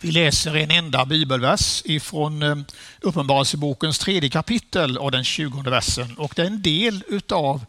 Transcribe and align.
Vi 0.00 0.10
läser 0.10 0.56
en 0.56 0.70
enda 0.70 1.06
bibelvers 1.06 1.82
ifrån 1.84 2.42
eh, 2.42 2.56
Uppenbarelsebokens 3.00 3.98
tredje 3.98 4.30
kapitel 4.30 4.98
och 4.98 5.10
den 5.10 5.24
tjugonde 5.24 5.70
versen. 5.70 6.18
Och 6.18 6.32
det 6.36 6.42
är 6.42 6.46
en 6.46 6.62
del 6.62 7.04
utav 7.08 7.64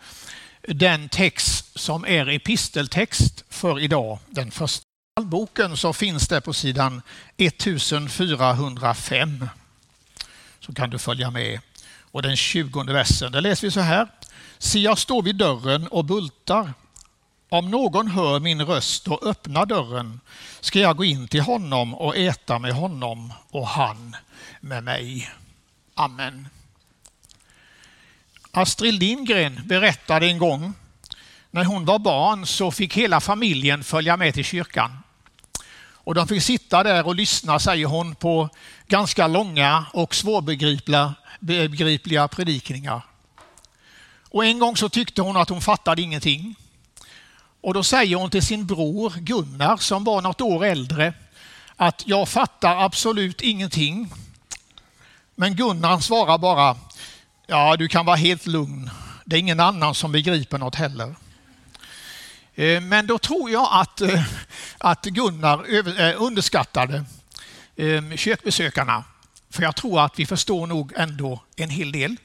den 0.68 1.10
text 1.10 1.79
som 1.79 2.05
är 2.05 2.29
episteltext 2.29 3.44
för 3.50 3.79
idag, 3.79 4.20
den 4.29 4.52
första 4.52 4.84
boken, 5.21 5.78
så 5.78 5.94
finns 5.94 6.28
det 6.28 6.42
på 6.42 6.54
sidan 6.54 7.02
1405. 7.38 9.50
Så 10.59 10.73
kan 10.73 10.89
du 10.89 11.00
följa 11.00 11.32
med. 11.32 11.59
Och 12.11 12.21
den 12.21 12.38
tjugonde 12.38 12.93
versen, 12.93 13.32
där 13.32 13.41
läser 13.41 13.68
vi 13.68 13.71
så 13.71 13.80
här. 13.80 14.07
Se, 14.57 14.80
jag 14.80 14.98
står 14.98 15.21
vid 15.21 15.36
dörren 15.36 15.88
och 15.88 16.05
bultar. 16.05 16.73
Om 17.52 17.71
någon 17.71 18.07
hör 18.07 18.39
min 18.39 18.65
röst 18.65 19.07
och 19.07 19.25
öppnar 19.25 19.65
dörren 19.65 20.20
ska 20.59 20.79
jag 20.79 20.97
gå 20.97 21.04
in 21.04 21.27
till 21.27 21.41
honom 21.41 21.95
och 21.95 22.18
äta 22.18 22.59
med 22.59 22.73
honom 22.73 23.33
och 23.50 23.68
han 23.68 24.15
med 24.60 24.83
mig. 24.83 25.32
Amen. 25.96 26.47
Astrid 28.51 28.93
Lindgren 28.93 29.61
berättade 29.65 30.27
en 30.27 30.38
gång 30.38 30.74
när 31.51 31.64
hon 31.64 31.86
var 31.86 32.00
barn 32.00 32.45
så 32.45 32.72
fick 32.72 32.97
hela 32.97 33.19
familjen 33.19 33.83
följa 33.83 34.17
med 34.17 34.33
till 34.33 34.45
kyrkan. 34.45 35.03
Och 35.91 36.16
de 36.16 36.27
fick 36.27 36.44
sitta 36.44 36.83
där 36.83 37.08
och 37.08 37.16
lyssna, 37.16 37.59
säger 37.59 37.86
hon, 37.86 38.16
på 38.16 38.50
ganska 38.88 39.27
långa 39.27 39.86
och 39.94 40.16
svårbegripliga 40.16 42.27
predikningar. 42.27 43.02
Och 44.30 44.45
en 44.45 44.59
gång 44.59 44.77
så 44.77 44.89
tyckte 44.89 45.22
hon 45.22 45.38
att 45.38 45.50
hon 45.50 45.61
fattade 45.61 46.02
ingenting. 46.02 46.55
Och 47.61 47.73
då 47.73 47.83
säger 47.83 48.16
hon 48.16 48.30
till 48.30 48.45
sin 48.45 48.66
bror 48.66 49.13
Gunnar 49.17 49.77
som 49.77 50.03
var 50.03 50.22
något 50.22 50.41
år 50.41 50.66
äldre 50.66 51.13
att 51.75 52.03
jag 52.05 52.30
fattar 52.30 52.85
absolut 52.85 53.41
ingenting. 53.41 54.13
Men 55.35 55.55
Gunnar 55.55 55.99
svarar 55.99 56.38
bara 56.38 56.77
ja, 57.47 57.77
du 57.77 57.88
kan 57.88 58.05
vara 58.05 58.16
helt 58.16 58.47
lugn. 58.47 58.89
Det 59.25 59.35
är 59.35 59.39
ingen 59.39 59.59
annan 59.59 59.95
som 59.95 60.11
begriper 60.11 60.57
något 60.57 60.75
heller. 60.75 61.16
Eh, 62.55 62.81
men 62.81 63.07
då 63.07 63.17
tror 63.17 63.49
jag 63.49 63.67
att, 63.71 64.01
eh, 64.01 64.23
att 64.77 65.05
Gunnar 65.05 65.66
eh, 65.99 66.21
underskattade 66.21 67.05
kyrkbesökarna. 68.16 69.03
För 69.49 69.63
jag 69.63 69.75
tror 69.75 70.01
att 70.05 70.19
vi 70.19 70.25
förstår 70.25 70.67
nog 70.67 70.94
ändå 70.95 71.44
en 71.55 71.69
hel 71.69 71.91
del. 71.91 72.16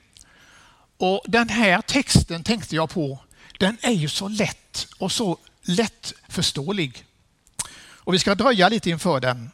Och 0.98 1.24
den 1.26 1.48
här 1.48 1.80
texten 1.80 2.42
tänkte 2.42 2.76
jag 2.76 2.91
på 2.91 3.19
den 3.58 3.76
är 3.82 3.92
ju 3.92 4.08
så 4.08 4.28
lätt 4.28 4.63
och 4.98 5.12
så 5.12 5.39
lättförståelig. 5.62 7.05
Och 7.77 8.14
vi 8.14 8.19
ska 8.19 8.34
dröja 8.34 8.69
lite 8.69 8.91
inför 8.91 9.20
den 9.20 9.50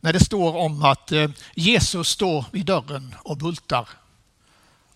när 0.00 0.12
det 0.12 0.24
står 0.24 0.56
om 0.56 0.82
att 0.82 1.12
eh, 1.12 1.30
Jesus 1.54 2.08
står 2.08 2.44
vid 2.50 2.66
dörren 2.66 3.14
och 3.18 3.36
bultar. 3.36 3.88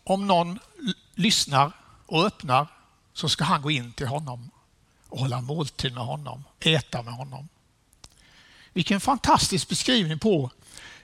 Om 0.04 0.26
någon 0.26 0.58
lyssnar 1.14 1.72
och 2.06 2.26
öppnar 2.26 2.66
så 3.12 3.28
ska 3.28 3.44
han 3.44 3.62
gå 3.62 3.70
in 3.70 3.92
till 3.92 4.06
honom 4.06 4.50
och 5.08 5.18
hålla 5.18 5.40
måltid 5.40 5.94
med 5.94 6.04
honom, 6.04 6.44
äta 6.60 7.02
med 7.02 7.14
honom. 7.14 7.48
Vilken 8.72 9.00
fantastisk 9.00 9.68
beskrivning 9.68 10.18
på 10.18 10.50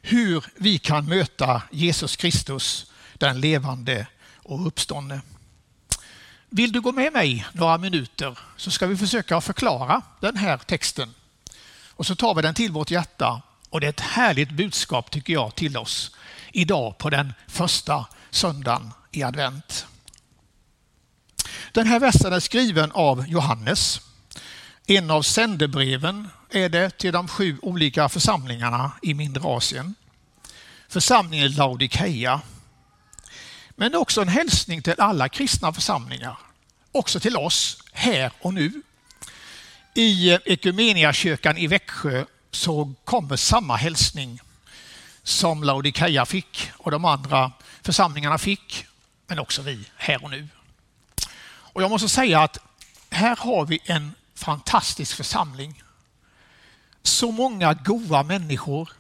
hur 0.02 0.44
vi 0.56 0.78
kan 0.78 1.08
möta 1.08 1.62
Jesus 1.70 2.16
Kristus, 2.16 2.92
den 3.14 3.40
levande 3.40 4.06
och 4.36 4.66
uppståndne. 4.66 5.20
Vill 6.52 6.72
du 6.72 6.80
gå 6.80 6.92
med 6.92 7.12
mig 7.12 7.46
några 7.52 7.78
minuter 7.78 8.38
så 8.56 8.70
ska 8.70 8.86
vi 8.86 8.96
försöka 8.96 9.40
förklara 9.40 10.02
den 10.20 10.36
här 10.36 10.58
texten. 10.58 11.14
Och 11.88 12.06
så 12.06 12.16
tar 12.16 12.34
vi 12.34 12.42
den 12.42 12.54
till 12.54 12.72
vårt 12.72 12.90
hjärta 12.90 13.42
och 13.68 13.80
det 13.80 13.86
är 13.86 13.90
ett 13.90 14.00
härligt 14.00 14.50
budskap 14.50 15.10
tycker 15.10 15.32
jag 15.32 15.54
till 15.54 15.76
oss 15.76 16.16
idag 16.52 16.98
på 16.98 17.10
den 17.10 17.32
första 17.48 18.06
söndagen 18.30 18.92
i 19.10 19.22
advent. 19.22 19.86
Den 21.72 21.86
här 21.86 22.00
versen 22.00 22.32
är 22.32 22.40
skriven 22.40 22.92
av 22.92 23.28
Johannes. 23.28 24.00
En 24.86 25.10
av 25.10 25.22
sändebreven 25.22 26.28
är 26.50 26.68
det 26.68 26.90
till 26.90 27.12
de 27.12 27.28
sju 27.28 27.58
olika 27.62 28.08
församlingarna 28.08 28.92
i 29.02 29.14
mindre 29.14 29.42
Asien. 29.44 29.94
Församlingen 30.88 31.52
Laodikeia 31.52 32.40
men 33.80 33.94
också 33.94 34.22
en 34.22 34.28
hälsning 34.28 34.82
till 34.82 34.94
alla 34.98 35.28
kristna 35.28 35.72
församlingar, 35.72 36.38
också 36.92 37.20
till 37.20 37.36
oss 37.36 37.82
här 37.92 38.32
och 38.40 38.54
nu. 38.54 38.82
I 39.94 40.30
eh, 40.30 40.38
Ekumeniakyrkan 40.44 41.56
i 41.56 41.66
Växjö 41.66 42.24
så 42.50 42.94
kommer 43.04 43.36
samma 43.36 43.76
hälsning 43.76 44.40
som 45.22 45.64
Laodikeia 45.64 46.26
fick 46.26 46.70
och 46.76 46.90
de 46.90 47.04
andra 47.04 47.52
församlingarna 47.82 48.38
fick, 48.38 48.86
men 49.26 49.38
också 49.38 49.62
vi 49.62 49.84
här 49.96 50.24
och 50.24 50.30
nu. 50.30 50.48
Och 51.42 51.82
jag 51.82 51.90
måste 51.90 52.08
säga 52.08 52.40
att 52.40 52.58
här 53.10 53.36
har 53.36 53.66
vi 53.66 53.80
en 53.84 54.14
fantastisk 54.34 55.16
församling. 55.16 55.82
Så 57.02 57.30
många 57.30 57.74
goda 57.74 58.22
människor 58.22 58.92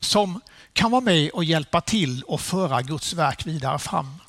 som 0.00 0.40
kan 0.72 0.90
vara 0.90 1.00
med 1.00 1.30
och 1.30 1.44
hjälpa 1.44 1.80
till 1.80 2.22
och 2.22 2.40
föra 2.40 2.82
Guds 2.82 3.12
verk 3.12 3.46
vidare 3.46 3.78
fram. 3.78 4.20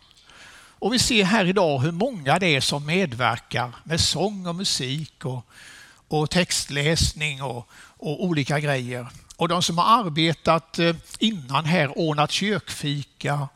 Och 0.79 0.93
vi 0.93 0.99
ser 0.99 1.23
här 1.23 1.45
idag 1.45 1.79
hur 1.79 1.91
många 1.91 2.39
det 2.39 2.55
är 2.55 2.61
som 2.61 2.85
medverkar 2.85 3.71
med 3.83 3.99
sång 3.99 4.47
och 4.47 4.55
musik 4.55 5.25
och, 5.25 5.45
och 6.07 6.29
textläsning 6.29 7.43
och, 7.43 7.69
och 7.97 8.23
olika 8.23 8.59
grejer. 8.59 9.07
Och 9.35 9.47
de 9.47 9.61
som 9.63 9.77
har 9.77 10.03
arbetat 10.05 10.79
eh, 10.79 10.95
innan 11.19 11.65
här, 11.65 11.97
ordnat 11.97 12.31
kyrkfika, 12.31 13.47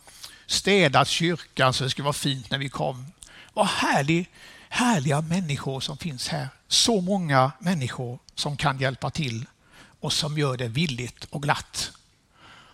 städat 0.45 1.07
kyrkan 1.07 1.73
så 1.73 1.83
det 1.83 1.89
skulle 1.89 2.03
vara 2.03 2.13
fint 2.13 2.51
när 2.51 2.57
vi 2.57 2.69
kom. 2.69 3.05
Vad 3.53 3.67
härlig, 3.67 4.29
härliga 4.69 5.21
människor 5.21 5.79
som 5.79 5.97
finns 5.97 6.27
här. 6.27 6.47
Så 6.67 7.01
många 7.01 7.51
människor 7.59 8.19
som 8.35 8.57
kan 8.57 8.79
hjälpa 8.79 9.09
till 9.09 9.45
och 9.99 10.13
som 10.13 10.37
gör 10.37 10.57
det 10.57 10.67
villigt 10.67 11.25
och 11.29 11.43
glatt 11.43 11.91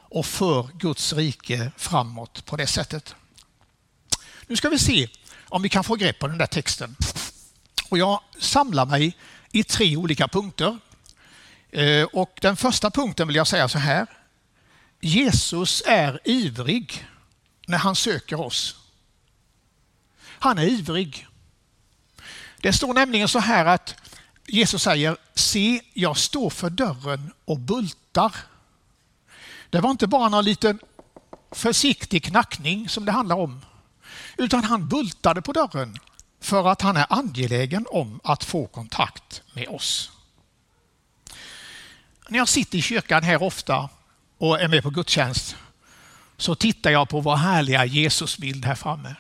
och 0.10 0.26
för 0.26 0.70
Guds 0.74 1.14
rike 1.14 1.72
framåt 1.78 2.46
på 2.46 2.56
det 2.56 2.68
sättet. 2.68 3.16
Nu 4.48 4.56
ska 4.56 4.70
vi 4.70 4.80
se 4.80 5.10
om 5.50 5.62
vi 5.62 5.70
kan 5.70 5.84
få 5.84 5.96
grepp 5.96 6.20
på 6.20 6.28
den 6.28 6.38
där 6.38 6.46
texten. 6.46 6.96
Och 7.90 7.98
jag 7.98 8.22
samlar 8.40 8.86
mig 8.86 9.18
i 9.52 9.64
tre 9.64 9.98
olika 9.98 10.28
punkter. 10.28 10.80
Eh, 11.70 12.04
och 12.04 12.40
den 12.42 12.58
första 12.58 12.92
punkten 12.92 13.28
vill 13.28 13.36
jag 13.36 13.48
säga 13.48 13.70
så 13.70 13.78
här. 13.78 14.08
Jesus 15.02 15.84
är 15.86 16.20
ivrig 16.24 17.08
när 17.68 17.78
han 17.78 17.96
söker 17.96 18.40
oss. 18.42 18.76
Han 20.20 20.58
är 20.58 20.64
ivrig. 20.64 21.28
Det 22.62 22.74
står 22.74 22.94
nämligen 22.94 23.28
så 23.28 23.40
här 23.40 23.66
att 23.66 23.96
Jesus 24.46 24.84
säger, 24.84 25.18
se 25.36 25.82
jag 25.94 26.18
står 26.18 26.50
för 26.50 26.70
dörren 26.70 27.32
och 27.46 27.60
bultar. 27.60 28.36
Det 29.70 29.80
var 29.80 29.92
inte 29.92 30.08
bara 30.08 30.30
någon 30.30 30.46
liten 30.46 30.80
försiktig 31.52 32.24
knackning 32.24 32.90
som 32.90 33.06
det 33.06 33.12
handlar 33.12 33.36
om, 33.36 33.66
utan 34.38 34.64
han 34.64 34.88
bultade 34.88 35.42
på 35.42 35.52
dörren 35.52 35.98
för 36.42 36.68
att 36.68 36.82
han 36.82 36.98
är 36.98 37.06
angelägen 37.10 37.86
om 37.90 38.20
att 38.24 38.44
få 38.44 38.68
kontakt 38.68 39.42
med 39.54 39.68
oss. 39.68 40.12
När 42.30 42.38
jag 42.38 42.48
sitter 42.48 42.78
i 42.78 42.82
kyrkan 42.82 43.24
här 43.24 43.44
ofta 43.44 43.90
och 44.38 44.62
är 44.62 44.68
med 44.68 44.84
på 44.84 44.90
gudstjänst 44.90 45.56
så 46.38 46.56
tittar 46.56 46.90
jag 46.92 47.10
på 47.10 47.22
vår 47.22 47.36
härliga 47.36 47.86
Jesusbild 47.86 48.66
här 48.66 48.76
framme. 48.76 49.16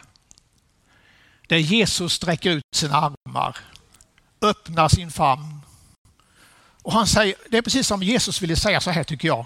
Där 1.47 1.57
Jesus 1.57 2.13
sträcker 2.13 2.51
ut 2.51 2.63
sina 2.75 2.95
armar, 2.95 3.57
öppnar 4.41 4.87
sin 4.87 5.11
famn. 5.11 5.61
Och 6.81 6.93
han 6.93 7.07
säger, 7.07 7.35
det 7.49 7.57
är 7.57 7.61
precis 7.61 7.87
som 7.87 8.03
Jesus 8.03 8.41
ville 8.41 8.55
säga 8.55 8.81
så 8.81 8.91
här 8.91 9.03
tycker 9.03 9.27
jag 9.27 9.45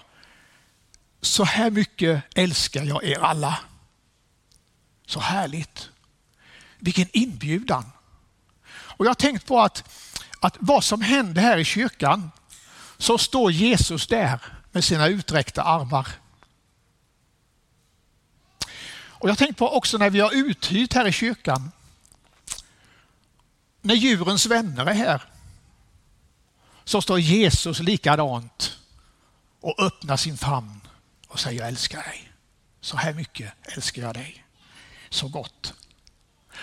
så 1.21 1.43
här 1.43 1.71
mycket 1.71 2.23
älskar 2.35 2.83
jag 2.83 3.03
er 3.03 3.19
alla. 3.19 3.59
Så 5.05 5.19
härligt. 5.19 5.89
Vilken 6.79 7.07
inbjudan. 7.13 7.91
Och 8.69 9.05
jag 9.05 9.09
har 9.09 9.15
tänkt 9.15 9.45
på 9.45 9.61
att, 9.61 9.83
att 10.39 10.57
vad 10.59 10.83
som 10.83 11.01
händer 11.01 11.41
här 11.41 11.57
i 11.57 11.65
kyrkan 11.65 12.31
så 12.97 13.17
står 13.17 13.51
Jesus 13.51 14.07
där 14.07 14.39
med 14.71 14.83
sina 14.83 15.07
uträckta 15.07 15.63
armar. 15.63 16.07
Och 19.21 19.29
Jag 19.29 19.31
har 19.31 19.37
tänkt 19.37 19.57
på 19.57 19.75
också 19.75 19.97
när 19.97 20.09
vi 20.09 20.19
har 20.19 20.31
uthyrt 20.33 20.93
här 20.93 21.07
i 21.07 21.11
kyrkan. 21.11 21.71
När 23.81 23.95
djurens 23.95 24.45
vänner 24.45 24.85
är 24.85 24.93
här 24.93 25.21
så 26.83 27.01
står 27.01 27.19
Jesus 27.19 27.79
likadant 27.79 28.77
och 29.61 29.79
öppnar 29.79 30.17
sin 30.17 30.37
famn 30.37 30.81
och 31.31 31.39
säger 31.39 31.59
jag 31.59 31.67
älskar 31.67 32.03
dig. 32.03 32.31
Så 32.81 32.97
här 32.97 33.13
mycket 33.13 33.53
älskar 33.75 34.01
jag 34.01 34.13
dig. 34.13 34.45
Så 35.09 35.27
gott. 35.27 35.73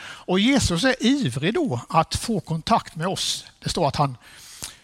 Och 0.00 0.41
Jesus 0.41 0.85
är 0.85 1.03
ivrig 1.03 1.55
då 1.55 1.81
att 1.88 2.15
få 2.15 2.41
kontakt 2.41 2.97
med 2.97 3.06
oss. 3.06 3.44
Det 3.59 3.69
står 3.69 3.88
att 3.88 3.97
han, 3.97 4.17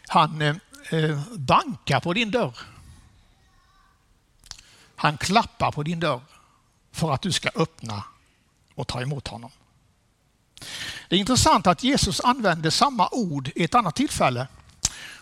han 0.08 0.42
eh, 0.42 0.56
eh, 0.90 1.20
bankar 1.36 2.00
på 2.00 2.12
din 2.12 2.30
dörr. 2.30 2.58
Han 4.96 5.18
klappar 5.18 5.72
på 5.72 5.82
din 5.82 6.00
dörr 6.00 6.20
för 6.92 7.12
att 7.12 7.22
du 7.22 7.32
ska 7.32 7.50
öppna 7.54 8.04
och 8.74 8.88
ta 8.88 9.02
emot 9.02 9.28
honom. 9.28 9.50
Det 11.08 11.16
är 11.16 11.20
intressant 11.20 11.66
att 11.66 11.82
Jesus 11.82 12.20
använder 12.20 12.70
samma 12.70 13.08
ord 13.12 13.50
i 13.54 13.64
ett 13.64 13.74
annat 13.74 13.94
tillfälle. 13.94 14.46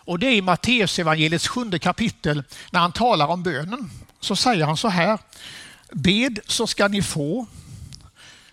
Och 0.05 0.19
det 0.19 0.26
är 0.26 0.35
i 0.35 0.43
Matteus 0.43 0.99
evangeliets 0.99 1.49
sjunde 1.49 1.79
kapitel 1.79 2.44
när 2.70 2.81
han 2.81 2.93
talar 2.93 3.26
om 3.26 3.43
bönen. 3.43 3.91
Så 4.23 4.37
säger 4.37 4.67
han 4.67 4.77
så 4.77 4.89
här. 4.89 5.19
Bed 5.93 6.39
så 6.47 6.67
ska 6.67 6.89
ni 6.89 7.03
få. 7.03 7.47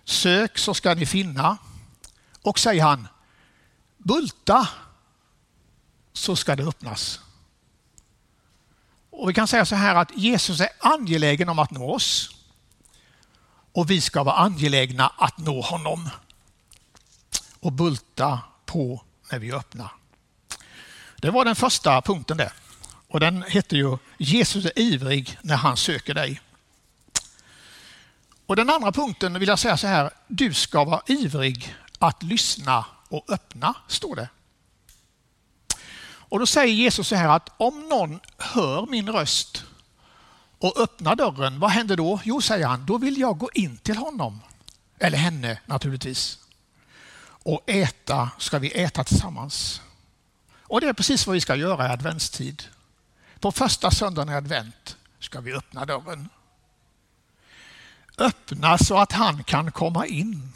Sök 0.03 0.57
så 0.57 0.73
ska 0.73 0.93
ni 0.93 1.05
finna. 1.05 1.57
Och 2.41 2.59
säger 2.59 2.83
han, 2.83 3.07
bulta 3.97 4.67
så 6.13 6.35
ska 6.35 6.55
det 6.55 6.63
öppnas. 6.63 7.19
Och 9.09 9.29
Vi 9.29 9.33
kan 9.33 9.47
säga 9.47 9.65
så 9.65 9.75
här 9.75 9.95
att 9.95 10.17
Jesus 10.17 10.59
är 10.59 10.69
angelägen 10.79 11.49
om 11.49 11.59
att 11.59 11.71
nå 11.71 11.93
oss 11.93 12.29
och 13.71 13.89
vi 13.89 14.01
ska 14.01 14.23
vara 14.23 14.35
angelägna 14.35 15.07
att 15.17 15.37
nå 15.37 15.61
honom 15.61 16.09
och 17.59 17.71
bulta 17.71 18.39
på 18.65 19.03
när 19.31 19.39
vi 19.39 19.51
öppnar. 19.51 19.91
Det 21.15 21.31
var 21.31 21.45
den 21.45 21.55
första 21.55 22.01
punkten 22.01 22.37
där. 22.37 22.53
Och 23.09 23.19
den 23.19 23.43
heter 23.47 23.77
ju 23.77 23.97
Jesus 24.17 24.65
är 24.65 24.79
ivrig 24.79 25.37
när 25.41 25.55
han 25.55 25.77
söker 25.77 26.13
dig. 26.13 26.41
Och 28.45 28.55
den 28.55 28.69
andra 28.69 28.91
punkten 28.91 29.39
vill 29.39 29.49
jag 29.49 29.59
säga 29.59 29.77
så 29.77 29.87
här. 29.87 30.09
Du 30.27 30.53
ska 30.53 30.83
vara 30.83 31.01
ivrig 31.07 31.75
att 31.99 32.23
lyssna 32.23 32.85
och 33.09 33.25
öppna, 33.29 33.73
står 33.87 34.15
det. 34.15 34.29
Och 36.01 36.39
då 36.39 36.45
säger 36.45 36.73
Jesus 36.73 37.07
så 37.07 37.15
här 37.15 37.29
att 37.29 37.49
om 37.57 37.89
någon 37.89 38.19
hör 38.37 38.85
min 38.85 39.09
röst 39.09 39.63
och 40.59 40.79
öppnar 40.79 41.15
dörren, 41.15 41.59
vad 41.59 41.71
händer 41.71 41.97
då? 41.97 42.19
Jo, 42.23 42.41
säger 42.41 42.67
han, 42.67 42.85
då 42.85 42.97
vill 42.97 43.19
jag 43.19 43.37
gå 43.37 43.49
in 43.53 43.77
till 43.77 43.97
honom. 43.97 44.41
Eller 44.99 45.17
henne 45.17 45.61
naturligtvis. 45.65 46.39
Och 47.21 47.69
äta 47.69 48.29
ska 48.37 48.59
vi 48.59 48.71
äta 48.71 49.03
tillsammans. 49.03 49.81
Och 50.61 50.81
det 50.81 50.87
är 50.87 50.93
precis 50.93 51.27
vad 51.27 51.33
vi 51.33 51.41
ska 51.41 51.55
göra 51.55 51.87
i 51.87 51.89
adventstid. 51.89 52.63
På 53.39 53.51
första 53.51 53.91
söndagen 53.91 54.33
i 54.33 54.35
advent 54.35 54.97
ska 55.19 55.41
vi 55.41 55.53
öppna 55.53 55.85
dörren. 55.85 56.29
Öppna 58.17 58.77
så 58.77 58.97
att 58.97 59.11
han 59.11 59.43
kan 59.43 59.71
komma 59.71 60.05
in. 60.05 60.53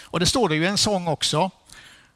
Och 0.00 0.20
det 0.20 0.26
står 0.26 0.48
det 0.48 0.54
ju 0.54 0.64
i 0.64 0.66
en 0.66 0.78
sång 0.78 1.08
också. 1.08 1.50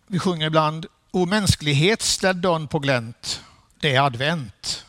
Vi 0.07 0.19
sjunger 0.19 0.47
ibland 0.47 0.87
O 1.11 1.27
mänsklighet, 1.27 2.03
ställ 2.03 2.41
dörren 2.41 2.69
på 2.69 2.79
glänt. 2.79 3.43
Det 3.81 3.95
är 3.95 4.01
advent. 4.01 4.85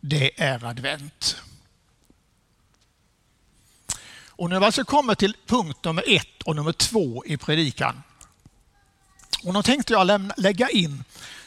Det 0.00 0.42
är 0.42 0.64
advent. 0.64 1.36
Och 4.28 4.48
nu 4.48 4.54
har 4.54 4.60
vi 4.60 4.66
alltså 4.66 4.84
kommit 4.84 5.18
till 5.18 5.36
punkt 5.46 5.84
nummer 5.84 6.04
ett 6.06 6.42
och 6.44 6.56
nummer 6.56 6.72
två 6.72 7.24
i 7.26 7.36
predikan. 7.36 8.02
Och 9.44 9.52
då 9.52 9.62
tänkte 9.62 9.92
jag 9.92 10.06
lämna, 10.06 10.34
lägga 10.36 10.68
in 10.68 11.04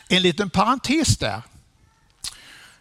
en 0.07 0.21
liten 0.21 0.49
parentes 0.49 1.17
där 1.17 1.41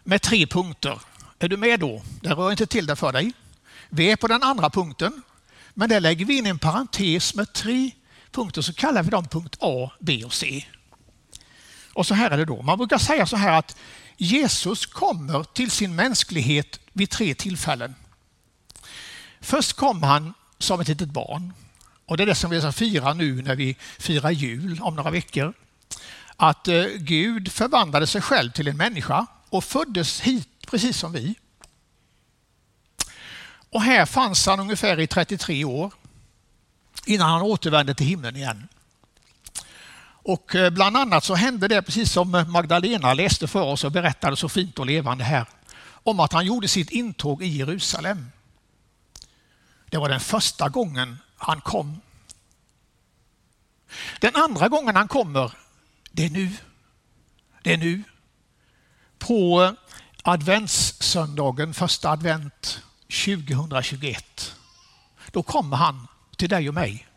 med 0.07 0.21
tre 0.21 0.47
punkter. 0.47 1.01
Är 1.39 1.47
du 1.47 1.57
med 1.57 1.79
då? 1.79 2.01
Det 2.21 2.33
rör 2.33 2.51
inte 2.51 2.65
till 2.65 2.85
det 2.85 2.95
för 2.95 3.11
dig. 3.11 3.33
Vi 3.89 4.11
är 4.11 4.15
på 4.15 4.27
den 4.27 4.43
andra 4.43 4.69
punkten, 4.69 5.21
men 5.73 5.89
där 5.89 5.99
lägger 5.99 6.25
vi 6.25 6.37
in 6.37 6.45
en 6.45 6.59
parentes 6.59 7.35
med 7.35 7.53
tre 7.53 7.91
punkter, 8.31 8.61
så 8.61 8.73
kallar 8.73 9.03
vi 9.03 9.09
dem 9.09 9.27
punkt 9.27 9.57
A, 9.59 9.91
B 9.99 10.23
och 10.25 10.33
C. 10.33 10.65
Och 11.93 12.07
så 12.07 12.13
här 12.13 12.31
är 12.31 12.37
det 12.37 12.45
då. 12.45 12.61
Man 12.61 12.77
brukar 12.77 12.97
säga 12.97 13.25
så 13.25 13.35
här 13.35 13.51
att 13.51 13.77
Jesus 14.17 14.85
kommer 14.85 15.43
till 15.43 15.71
sin 15.71 15.95
mänsklighet 15.95 16.79
vid 16.93 17.09
tre 17.09 17.35
tillfällen. 17.35 17.95
Först 19.41 19.73
kom 19.73 20.03
han 20.03 20.33
som 20.57 20.79
ett 20.79 20.87
litet 20.87 21.09
barn. 21.09 21.53
Och 22.05 22.17
det 22.17 22.23
är 22.23 22.27
det 22.27 22.35
som 22.35 22.49
vi 22.49 22.61
ska 22.61 22.71
fira 22.71 23.13
nu 23.13 23.41
när 23.41 23.55
vi 23.55 23.77
firar 23.99 24.31
jul 24.31 24.79
om 24.81 24.95
några 24.95 25.11
veckor. 25.11 25.53
Att 26.35 26.67
eh, 26.67 26.85
Gud 26.95 27.51
förvandlade 27.51 28.07
sig 28.07 28.21
själv 28.21 28.51
till 28.51 28.67
en 28.67 28.77
människa 28.77 29.27
och 29.49 29.63
föddes 29.63 30.21
hit 30.21 30.49
precis 30.67 30.97
som 30.97 31.11
vi. 31.11 31.35
Och 33.69 33.81
här 33.81 34.05
fanns 34.05 34.45
han 34.45 34.59
ungefär 34.59 34.99
i 34.99 35.07
33 35.07 35.65
år 35.65 35.93
innan 37.05 37.29
han 37.29 37.41
återvände 37.41 37.95
till 37.95 38.07
himlen 38.07 38.35
igen. 38.35 38.67
Och 40.27 40.55
eh, 40.55 40.69
bland 40.69 40.97
annat 40.97 41.23
så 41.23 41.35
hände 41.35 41.67
det 41.67 41.81
precis 41.81 42.11
som 42.11 42.35
eh, 42.35 42.47
Magdalena 42.47 43.13
läste 43.13 43.47
för 43.47 43.61
oss 43.61 43.83
och 43.83 43.91
berättade 43.91 44.37
så 44.37 44.49
fint 44.49 44.79
och 44.79 44.85
levande 44.85 45.23
här 45.23 45.45
om 46.03 46.19
att 46.19 46.33
han 46.33 46.45
gjorde 46.45 46.67
sitt 46.67 46.89
intåg 46.89 47.43
i 47.43 47.47
Jerusalem. 47.47 48.31
Det 49.89 49.97
var 49.97 50.09
den 50.09 50.19
första 50.19 50.69
gången 50.69 51.17
han 51.37 51.61
kom. 51.61 52.01
Den 54.19 54.35
andra 54.35 54.67
gången 54.67 54.95
han 54.95 55.07
kommer, 55.07 55.51
det 56.11 56.25
är 56.25 56.29
nu. 56.29 56.49
Det 57.63 57.73
är 57.73 57.77
nu. 57.77 58.03
På 59.27 59.75
adventssöndagen, 60.23 61.73
första 61.73 62.09
advent 62.09 62.81
2021. 63.25 64.55
Då 65.31 65.43
kommer 65.43 65.77
han 65.77 66.07
till 66.37 66.49
dig 66.49 66.67
och 66.67 66.73
mig 66.73 67.07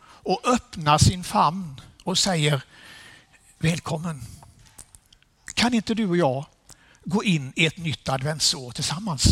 och 0.00 0.40
öppnar 0.44 0.98
sin 0.98 1.24
famn 1.24 1.80
och 2.04 2.18
säger 2.18 2.62
välkommen. 3.58 4.22
Kan 5.54 5.74
inte 5.74 5.94
du 5.94 6.08
och 6.08 6.16
jag 6.16 6.44
gå 7.04 7.24
in 7.24 7.52
i 7.56 7.66
ett 7.66 7.76
nytt 7.76 8.08
adventsår 8.08 8.70
tillsammans? 8.70 9.24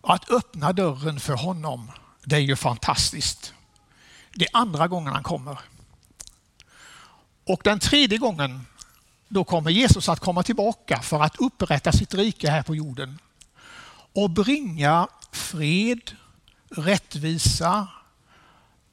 Att 0.00 0.30
öppna 0.30 0.72
dörren 0.72 1.20
för 1.20 1.34
honom, 1.34 1.90
det 2.24 2.36
är 2.36 2.40
ju 2.40 2.56
fantastiskt. 2.56 3.54
Det 4.34 4.44
är 4.44 4.50
andra 4.52 4.88
gången 4.88 5.12
han 5.12 5.22
kommer. 5.22 5.58
Och 7.44 7.60
den 7.64 7.78
tredje 7.78 8.18
gången, 8.18 8.66
då 9.32 9.44
kommer 9.44 9.70
Jesus 9.70 10.08
att 10.08 10.20
komma 10.20 10.42
tillbaka 10.42 11.02
för 11.02 11.20
att 11.22 11.36
upprätta 11.36 11.92
sitt 11.92 12.14
rike 12.14 12.50
här 12.50 12.62
på 12.62 12.74
jorden 12.74 13.18
och 14.14 14.30
bringa 14.30 15.08
fred, 15.32 16.16
rättvisa, 16.70 17.88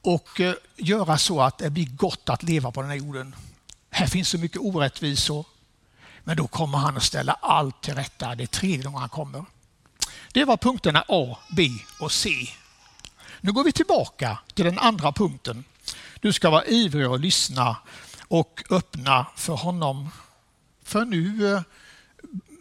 och 0.01 0.39
eh, 0.39 0.53
göra 0.75 1.18
så 1.18 1.41
att 1.41 1.57
det 1.57 1.69
blir 1.69 1.86
gott 1.86 2.30
att 2.30 2.44
leva 2.44 2.71
på 2.71 2.81
den 2.81 2.89
här 2.89 2.97
jorden. 2.97 3.36
Här 3.89 4.07
finns 4.07 4.30
så 4.30 4.38
mycket 4.38 4.62
orättvisor. 4.62 5.45
Men 6.24 6.38
då 6.38 6.47
kommer 6.47 6.77
han 6.77 6.97
att 6.97 7.03
ställa 7.03 7.33
allt 7.33 7.81
till 7.81 7.95
rätta. 7.95 8.35
Det 8.35 8.44
är 8.44 8.47
tredje 8.47 8.83
gången 8.83 9.00
han 9.00 9.09
kommer. 9.09 9.45
Det 10.33 10.45
var 10.45 10.57
punkterna 10.57 11.04
A, 11.07 11.37
B 11.56 11.69
och 11.99 12.11
C. 12.11 12.30
Nu 13.42 13.52
går 13.52 13.63
vi 13.63 13.71
tillbaka 13.71 14.40
till 14.54 14.66
den 14.66 14.80
andra 14.80 15.11
punkten. 15.11 15.63
Du 16.21 16.33
ska 16.33 16.49
vara 16.49 16.66
ivrig 16.66 17.09
och 17.09 17.19
lyssna 17.19 17.78
och 18.28 18.63
öppna 18.69 19.25
för 19.35 19.54
honom. 19.54 20.09
För 20.89 21.05
nu 21.05 21.55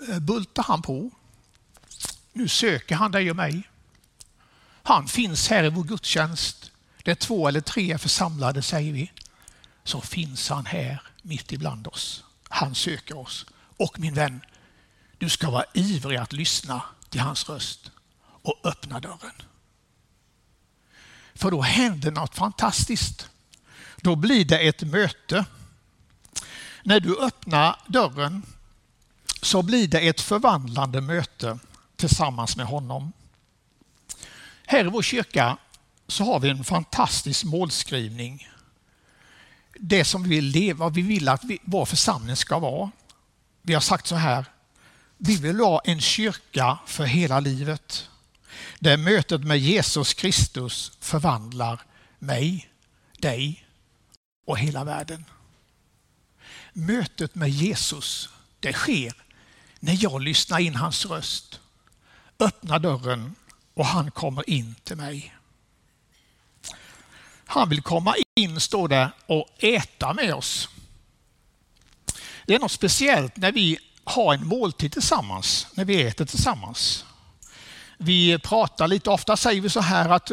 eh, 0.08 0.18
bultar 0.20 0.62
han 0.62 0.82
på. 0.82 1.10
Nu 2.32 2.48
söker 2.48 2.94
han 2.94 3.10
dig 3.10 3.30
och 3.30 3.36
mig. 3.36 3.62
Han 4.82 5.08
finns 5.08 5.48
här 5.48 5.64
i 5.64 5.68
vår 5.68 5.84
gudstjänst 5.84 6.72
där 7.04 7.14
två 7.14 7.48
eller 7.48 7.60
tre 7.60 7.92
är 7.92 7.98
församlade, 7.98 8.62
säger 8.62 8.92
vi, 8.92 9.12
så 9.84 10.00
finns 10.00 10.48
han 10.48 10.66
här 10.66 11.02
mitt 11.22 11.52
ibland 11.52 11.86
oss. 11.86 12.24
Han 12.48 12.74
söker 12.74 13.18
oss. 13.18 13.46
Och 13.76 13.98
min 13.98 14.14
vän, 14.14 14.40
du 15.18 15.28
ska 15.28 15.50
vara 15.50 15.64
ivrig 15.74 16.16
att 16.16 16.32
lyssna 16.32 16.82
till 17.08 17.20
hans 17.20 17.48
röst 17.48 17.90
och 18.20 18.60
öppna 18.64 19.00
dörren. 19.00 19.42
För 21.34 21.50
då 21.50 21.60
händer 21.60 22.10
något 22.10 22.34
fantastiskt. 22.34 23.28
Då 23.96 24.16
blir 24.16 24.44
det 24.44 24.58
ett 24.58 24.82
möte. 24.82 25.44
När 26.82 27.00
du 27.00 27.18
öppnar 27.18 27.76
dörren 27.86 28.42
så 29.42 29.62
blir 29.62 29.88
det 29.88 30.08
ett 30.08 30.20
förvandlande 30.20 31.00
möte 31.00 31.58
tillsammans 31.96 32.56
med 32.56 32.66
honom. 32.66 33.12
Här 34.66 34.84
i 34.84 34.88
vår 34.88 35.02
kyrka 35.02 35.56
så 36.06 36.24
har 36.24 36.40
vi 36.40 36.48
en 36.48 36.64
fantastisk 36.64 37.44
målskrivning. 37.44 38.48
Det 39.80 40.04
som 40.04 40.22
vi 40.22 40.28
vill 40.28 40.44
leva, 40.44 40.88
vi 40.88 41.02
vill 41.02 41.28
att 41.28 41.44
vi, 41.44 41.58
vår 41.64 41.84
församling 41.84 42.36
ska 42.36 42.58
vara. 42.58 42.90
Vi 43.62 43.74
har 43.74 43.80
sagt 43.80 44.06
så 44.06 44.14
här, 44.14 44.44
vi 45.16 45.36
vill 45.36 45.60
ha 45.60 45.80
en 45.84 46.00
kyrka 46.00 46.78
för 46.86 47.04
hela 47.04 47.40
livet. 47.40 48.08
Där 48.78 48.96
mötet 48.96 49.44
med 49.44 49.58
Jesus 49.58 50.14
Kristus 50.14 50.92
förvandlar 51.00 51.80
mig, 52.18 52.70
dig 53.18 53.66
och 54.46 54.58
hela 54.58 54.84
världen. 54.84 55.24
Mötet 56.78 57.34
med 57.34 57.50
Jesus, 57.50 58.28
det 58.60 58.72
sker 58.72 59.12
när 59.80 59.98
jag 60.00 60.22
lyssnar 60.22 60.58
in 60.58 60.74
hans 60.74 61.06
röst, 61.06 61.60
öppnar 62.38 62.78
dörren 62.78 63.34
och 63.74 63.86
han 63.86 64.10
kommer 64.10 64.50
in 64.50 64.74
till 64.84 64.96
mig. 64.96 65.34
Han 67.46 67.68
vill 67.68 67.82
komma 67.82 68.14
in, 68.34 68.60
står 68.60 68.88
det, 68.88 69.10
och 69.26 69.48
äta 69.58 70.14
med 70.14 70.34
oss. 70.34 70.68
Det 72.46 72.54
är 72.54 72.58
något 72.58 72.72
speciellt 72.72 73.36
när 73.36 73.52
vi 73.52 73.78
har 74.04 74.34
en 74.34 74.46
måltid 74.46 74.92
tillsammans 74.92 75.66
när 75.74 75.84
vi 75.84 76.02
äter 76.02 76.24
tillsammans. 76.24 77.04
Vi 77.96 78.38
pratar 78.38 78.88
lite, 78.88 79.10
ofta 79.10 79.36
säger 79.36 79.60
vi 79.60 79.70
så 79.70 79.80
här 79.80 80.08
att, 80.08 80.32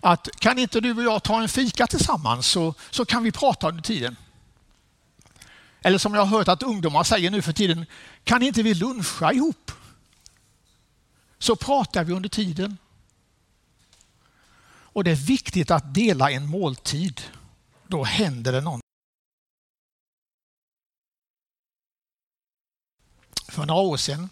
att 0.00 0.28
kan 0.38 0.58
inte 0.58 0.80
du 0.80 0.94
och 0.96 1.02
jag 1.02 1.22
ta 1.22 1.42
en 1.42 1.48
fika 1.48 1.86
tillsammans 1.86 2.46
så, 2.46 2.74
så 2.90 3.04
kan 3.04 3.22
vi 3.22 3.32
prata 3.32 3.68
under 3.68 3.82
tiden. 3.82 4.16
Eller 5.82 5.98
som 5.98 6.14
jag 6.14 6.24
har 6.24 6.38
hört 6.38 6.48
att 6.48 6.62
ungdomar 6.62 7.04
säger 7.04 7.30
nu 7.30 7.42
för 7.42 7.52
tiden, 7.52 7.86
kan 8.24 8.42
inte 8.42 8.62
vi 8.62 8.74
luncha 8.74 9.32
ihop? 9.32 9.72
Så 11.38 11.56
pratar 11.56 12.04
vi 12.04 12.12
under 12.12 12.28
tiden. 12.28 12.78
Och 14.68 15.04
det 15.04 15.10
är 15.10 15.26
viktigt 15.26 15.70
att 15.70 15.94
dela 15.94 16.30
en 16.30 16.46
måltid. 16.46 17.20
Då 17.86 18.04
händer 18.04 18.52
det 18.52 18.60
någonting. 18.60 18.82
För 23.48 23.66
några 23.66 23.80
år 23.80 23.96
sedan 23.96 24.30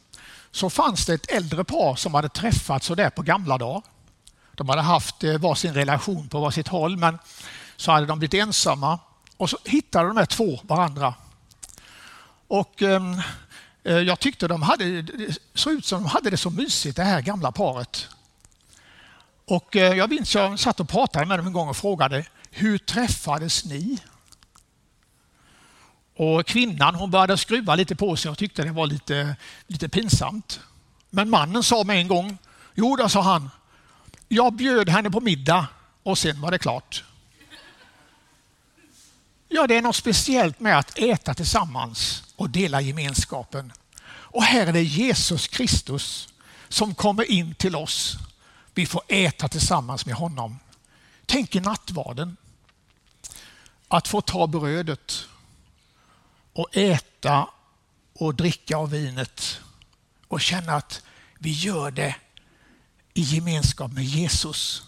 så 0.51 0.71
fanns 0.71 1.07
det 1.07 1.15
ett 1.15 1.31
äldre 1.31 1.65
par 1.65 1.97
som 1.97 2.15
hade 2.15 2.29
träffats 2.29 2.89
där 2.89 3.11
på 3.11 3.23
gamla 3.23 3.59
dagar. 3.59 3.83
De 4.55 4.69
hade 4.69 4.83
haft 4.83 5.25
eh, 5.25 5.39
varsin 5.39 5.75
relation 5.75 6.29
på 6.29 6.41
varsitt 6.41 6.69
håll 6.69 6.97
men 6.97 7.19
så 7.77 7.93
hade 7.93 8.07
de 8.07 8.19
blivit 8.19 8.35
ensamma 8.35 8.99
och 9.37 9.51
så 9.51 9.59
hittade 9.65 10.09
de 10.09 10.17
här 10.17 10.27
två 10.27 10.61
varandra. 10.63 11.15
Och 12.55 12.83
ehm, 12.83 13.21
eh, 13.85 13.99
jag 13.99 14.21
tyckte 14.21 14.49
de 14.49 14.63
hade, 14.63 15.03
det 15.03 15.39
såg 15.55 15.73
ut 15.73 15.85
som 15.85 16.03
de 16.03 16.09
hade 16.09 16.31
det 16.31 16.37
så 16.37 16.51
mysigt 16.51 16.97
det 16.97 17.03
här 17.03 17.21
gamla 17.21 17.53
paret. 17.53 18.09
Och 19.45 19.77
eh, 19.77 19.95
jag 19.95 20.11
minns 20.11 20.35
jag 20.35 20.61
satt 20.61 20.81
och 20.81 20.89
pratade 20.89 21.27
med 21.27 21.39
dem 21.39 21.47
en 21.47 21.53
gång 21.53 21.69
och 21.69 21.77
frågade 21.77 22.27
hur 22.51 22.79
träffades 22.79 23.65
ni? 23.65 23.99
Och 26.17 26.47
kvinnan 26.47 26.95
hon 26.95 27.11
började 27.11 27.39
skruva 27.39 27.75
lite 27.75 27.97
på 27.97 28.17
sig 28.17 28.31
och 28.31 28.39
tyckte 28.39 28.63
det 28.63 28.73
var 28.73 28.87
lite, 28.87 29.37
lite 29.67 29.89
pinsamt. 29.89 30.61
Men 31.11 31.31
mannen 31.31 31.63
sa 31.63 31.85
med 31.85 31.97
en 31.97 32.09
gång, 32.09 32.39
jo 32.75 32.97
då 32.97 33.09
sa 33.09 33.23
han, 33.23 33.51
jag 34.29 34.53
bjöd 34.53 34.89
henne 34.89 35.11
på 35.11 35.21
middag 35.21 35.67
och 36.03 36.19
sen 36.19 36.41
var 36.41 36.51
det 36.51 36.59
klart. 36.59 37.05
Ja, 39.49 39.67
det 39.67 39.77
är 39.77 39.83
något 39.83 39.97
speciellt 39.97 40.61
med 40.61 40.79
att 40.79 40.99
äta 40.99 41.35
tillsammans 41.35 42.24
och 42.37 42.51
dela 42.51 42.81
gemenskapen. 42.81 43.73
Och 44.07 44.43
här 44.43 44.67
är 44.67 44.73
det 44.73 44.83
Jesus 44.83 45.49
Kristus 45.49 46.29
som 46.69 46.95
kommer 46.95 47.31
in 47.31 47.55
till 47.55 47.77
oss. 47.77 48.17
Vi 48.75 48.87
får 48.87 49.03
äta 49.09 49.49
tillsammans 49.49 50.07
med 50.07 50.15
honom. 50.15 50.59
Tänk 51.27 51.57
i 51.57 51.61
nattvarden. 51.61 52.37
Att 53.89 54.09
få 54.09 54.21
ta 54.21 54.47
brödet 54.47 55.27
och 56.53 56.77
äta 56.77 57.49
och 58.13 58.35
dricka 58.35 58.77
av 58.77 58.91
vinet 58.91 59.61
och 60.29 60.41
känna 60.41 60.73
att 60.73 61.03
vi 61.39 61.51
gör 61.51 61.91
det 61.91 62.17
i 63.15 63.21
gemenskap 63.21 63.93
med 63.93 64.05
Jesus. 64.05 64.83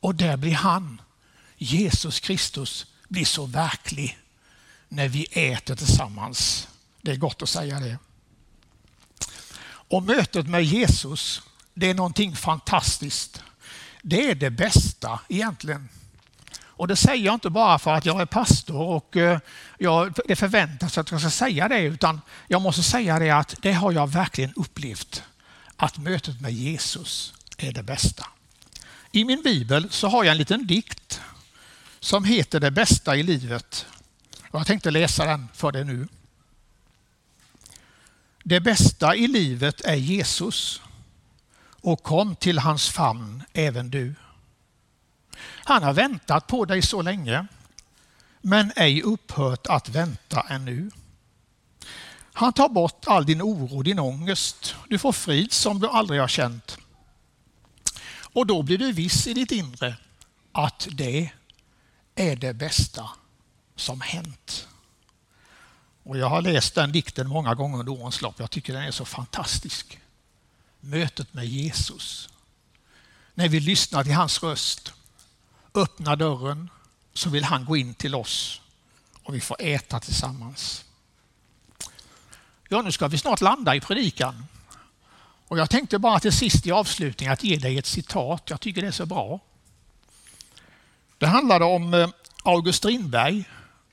Och 0.00 0.14
där 0.14 0.36
blir 0.36 0.54
han, 0.54 1.00
Jesus 1.56 2.20
Kristus, 2.20 2.86
blir 3.08 3.24
så 3.24 3.46
verklig 3.46 4.18
när 4.88 5.08
vi 5.08 5.24
äter 5.30 5.76
tillsammans. 5.76 6.68
Det 7.08 7.14
är 7.14 7.16
gott 7.16 7.42
att 7.42 7.48
säga 7.48 7.80
det. 7.80 7.98
Och 9.68 10.02
mötet 10.02 10.48
med 10.48 10.64
Jesus, 10.64 11.42
det 11.74 11.90
är 11.90 11.94
någonting 11.94 12.36
fantastiskt. 12.36 13.42
Det 14.02 14.30
är 14.30 14.34
det 14.34 14.50
bästa 14.50 15.20
egentligen. 15.28 15.88
Och 16.60 16.88
det 16.88 16.96
säger 16.96 17.24
jag 17.24 17.34
inte 17.34 17.50
bara 17.50 17.78
för 17.78 17.94
att 17.94 18.06
jag 18.06 18.20
är 18.20 18.26
pastor 18.26 18.80
och 18.80 19.16
eh, 19.16 19.38
jag, 19.78 20.14
det 20.26 20.36
förväntas 20.36 20.98
att 20.98 21.10
jag 21.10 21.20
ska 21.20 21.30
säga 21.30 21.68
det, 21.68 21.80
utan 21.80 22.20
jag 22.48 22.62
måste 22.62 22.82
säga 22.82 23.18
det 23.18 23.30
att 23.30 23.54
det 23.62 23.72
har 23.72 23.92
jag 23.92 24.06
verkligen 24.06 24.52
upplevt. 24.56 25.22
Att 25.76 25.98
mötet 25.98 26.40
med 26.40 26.52
Jesus 26.52 27.34
är 27.58 27.72
det 27.72 27.82
bästa. 27.82 28.26
I 29.12 29.24
min 29.24 29.42
bibel 29.42 29.90
så 29.90 30.08
har 30.08 30.24
jag 30.24 30.32
en 30.32 30.38
liten 30.38 30.66
dikt 30.66 31.20
som 32.00 32.24
heter 32.24 32.60
Det 32.60 32.70
bästa 32.70 33.16
i 33.16 33.22
livet. 33.22 33.86
Och 34.50 34.60
jag 34.60 34.66
tänkte 34.66 34.90
läsa 34.90 35.24
den 35.24 35.48
för 35.54 35.72
dig 35.72 35.84
nu. 35.84 36.08
Det 38.44 38.60
bästa 38.60 39.16
i 39.16 39.26
livet 39.26 39.80
är 39.80 39.94
Jesus 39.94 40.80
och 41.80 42.02
kom 42.02 42.36
till 42.36 42.58
hans 42.58 42.88
famn 42.88 43.42
även 43.52 43.90
du. 43.90 44.14
Han 45.40 45.82
har 45.82 45.92
väntat 45.92 46.46
på 46.46 46.64
dig 46.64 46.82
så 46.82 47.02
länge, 47.02 47.46
men 48.40 48.72
ej 48.76 49.02
upphört 49.02 49.66
att 49.66 49.88
vänta 49.88 50.40
ännu. 50.48 50.90
Han 52.32 52.52
tar 52.52 52.68
bort 52.68 53.04
all 53.06 53.26
din 53.26 53.42
oro, 53.42 53.82
din 53.82 53.98
ångest. 53.98 54.74
Du 54.88 54.98
får 54.98 55.12
frid 55.12 55.52
som 55.52 55.80
du 55.80 55.88
aldrig 55.88 56.20
har 56.20 56.28
känt. 56.28 56.78
Och 58.32 58.46
då 58.46 58.62
blir 58.62 58.78
du 58.78 58.92
viss 58.92 59.26
i 59.26 59.34
ditt 59.34 59.52
inre 59.52 59.96
att 60.52 60.88
det 60.90 61.30
är 62.14 62.36
det 62.36 62.54
bästa 62.54 63.10
som 63.76 64.00
hänt. 64.00 64.68
Och 66.08 66.18
jag 66.18 66.28
har 66.28 66.42
läst 66.42 66.74
den 66.74 66.92
dikten 66.92 67.28
många 67.28 67.54
gånger 67.54 67.78
under 67.78 67.92
årens 67.92 68.22
lopp. 68.22 68.34
Jag 68.38 68.50
tycker 68.50 68.72
den 68.72 68.82
är 68.82 68.90
så 68.90 69.04
fantastisk. 69.04 70.00
Mötet 70.80 71.34
med 71.34 71.46
Jesus. 71.46 72.28
När 73.34 73.48
vi 73.48 73.60
lyssnar 73.60 74.04
till 74.04 74.12
hans 74.12 74.42
röst 74.42 74.92
öppnar 75.74 76.16
dörren 76.16 76.70
så 77.14 77.30
vill 77.30 77.44
han 77.44 77.64
gå 77.64 77.76
in 77.76 77.94
till 77.94 78.14
oss 78.14 78.60
och 79.22 79.34
vi 79.34 79.40
får 79.40 79.56
äta 79.60 80.00
tillsammans. 80.00 80.84
Ja, 82.68 82.82
nu 82.82 82.92
ska 82.92 83.08
vi 83.08 83.18
snart 83.18 83.40
landa 83.40 83.74
i 83.74 83.80
predikan. 83.80 84.44
Och 85.48 85.58
jag 85.58 85.70
tänkte 85.70 85.98
bara 85.98 86.20
till 86.20 86.32
sist 86.32 86.66
i 86.66 86.72
avslutningen 86.72 87.32
att 87.32 87.44
ge 87.44 87.56
dig 87.56 87.78
ett 87.78 87.86
citat. 87.86 88.42
Jag 88.50 88.60
tycker 88.60 88.82
det 88.82 88.88
är 88.88 88.92
så 88.92 89.06
bra. 89.06 89.40
Det 91.18 91.26
handlade 91.26 91.64
om 91.64 91.94
eh, 91.94 92.08
August 92.44 92.78
Strindberg, 92.78 93.44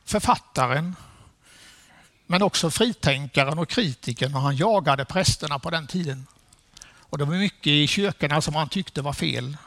författaren, 0.06 0.96
men 2.28 2.42
också 2.42 2.72
fritänkaren 2.72 3.60
och 3.60 3.70
kritikern 3.70 4.36
och 4.36 4.42
han 4.42 4.56
jagade 4.56 5.06
prästerna 5.06 5.60
på 5.60 5.70
den 5.70 5.88
tiden. 5.88 6.28
Och 7.00 7.18
det 7.18 7.26
var 7.26 7.36
mycket 7.36 7.68
i 7.68 7.88
kyrkorna 7.88 8.42
som 8.42 8.56
han 8.56 8.70
tyckte 8.70 9.02
var 9.02 9.14
fel. 9.14 9.58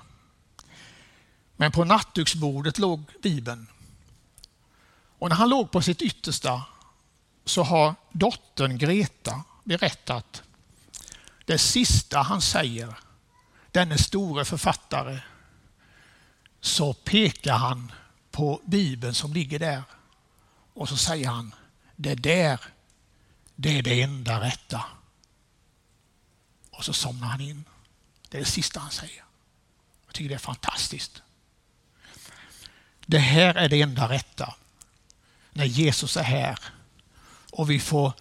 Men 1.57 1.73
på 1.73 1.85
nattduksbordet 1.85 2.79
låg 2.79 3.05
Bibeln. 3.23 3.67
Och 5.19 5.29
när 5.29 5.37
han 5.37 5.49
låg 5.49 5.71
på 5.71 5.83
sitt 5.83 6.03
yttersta 6.03 6.63
så 7.45 7.63
har 7.63 7.95
dottern 8.13 8.79
Greta 8.79 9.45
berättat 9.65 10.43
det 11.49 11.59
sista 11.59 12.19
han 12.19 12.41
säger, 12.41 12.95
denne 13.73 13.99
store 13.99 14.45
författare, 14.45 15.21
så 16.61 16.93
pekar 16.95 17.57
han 17.57 17.93
på 18.31 18.61
Bibeln 18.65 19.15
som 19.15 19.33
ligger 19.33 19.59
där 19.59 19.83
och 20.75 20.89
så 20.89 20.97
säger 20.97 21.29
han, 21.29 21.55
det 22.01 22.15
där, 22.15 22.61
det 23.57 23.79
är 23.79 23.83
det 23.83 24.03
enda 24.03 24.41
rätta. 24.41 24.85
Och 26.71 26.85
så 26.85 26.93
somnar 26.93 27.27
han 27.27 27.41
in. 27.41 27.65
Det 28.29 28.37
är 28.37 28.41
det 28.41 28.47
sista 28.47 28.81
han 28.81 28.91
säger. 28.91 29.25
Jag 30.07 30.15
tycker 30.15 30.29
det 30.29 30.35
är 30.35 30.39
fantastiskt. 30.39 31.23
Det 33.07 33.19
här 33.19 33.55
är 33.55 33.69
det 33.69 33.83
enda 33.83 34.09
rätta. 34.09 34.55
När 35.53 35.65
Jesus 35.65 36.17
är 36.17 36.23
här 36.23 36.59
och 37.53 37.71
vi 37.71 37.81
får 37.81 38.13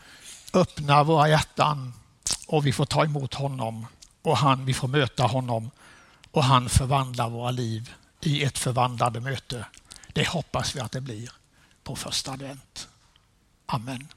öppna 0.53 1.03
våra 1.03 1.29
hjärtan 1.29 1.93
och 2.47 2.65
vi 2.65 2.73
får 2.73 2.85
ta 2.85 3.05
emot 3.05 3.33
honom 3.33 3.87
och 4.21 4.37
han, 4.37 4.65
vi 4.65 4.73
får 4.73 4.87
möta 4.87 5.23
honom 5.23 5.71
och 6.31 6.43
han 6.43 6.69
förvandlar 6.69 7.29
våra 7.29 7.51
liv 7.51 7.93
i 8.21 8.43
ett 8.43 8.57
förvandlande 8.57 9.19
möte. 9.19 9.65
Det 10.13 10.27
hoppas 10.27 10.75
vi 10.75 10.79
att 10.79 10.91
det 10.91 11.01
blir 11.01 11.31
på 11.83 11.95
första 11.95 12.31
advent. 12.31 12.87
Amen. 13.69 14.16